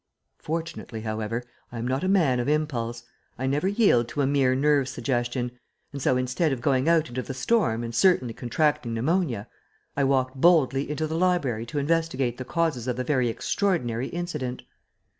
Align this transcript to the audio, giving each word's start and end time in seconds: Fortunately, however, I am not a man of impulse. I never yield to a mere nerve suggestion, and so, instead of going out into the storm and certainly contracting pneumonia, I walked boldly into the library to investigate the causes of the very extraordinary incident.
Fortunately, 0.39 1.01
however, 1.01 1.43
I 1.71 1.77
am 1.77 1.87
not 1.87 2.03
a 2.03 2.07
man 2.07 2.39
of 2.39 2.49
impulse. 2.49 3.03
I 3.37 3.45
never 3.45 3.67
yield 3.67 4.07
to 4.07 4.21
a 4.23 4.25
mere 4.25 4.55
nerve 4.55 4.87
suggestion, 4.89 5.51
and 5.93 6.01
so, 6.01 6.17
instead 6.17 6.51
of 6.51 6.59
going 6.59 6.89
out 6.89 7.09
into 7.09 7.21
the 7.21 7.35
storm 7.35 7.83
and 7.83 7.93
certainly 7.93 8.33
contracting 8.33 8.95
pneumonia, 8.95 9.47
I 9.95 10.05
walked 10.05 10.41
boldly 10.41 10.89
into 10.89 11.05
the 11.05 11.13
library 11.17 11.67
to 11.67 11.77
investigate 11.77 12.39
the 12.39 12.45
causes 12.45 12.87
of 12.87 12.95
the 12.95 13.03
very 13.03 13.27
extraordinary 13.29 14.07
incident. 14.07 14.63